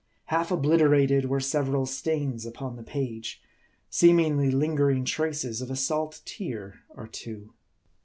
[0.33, 3.39] Half obliterated were several stains upon the page;
[3.91, 7.53] seem ingly, lingering traces of a salt tear or two.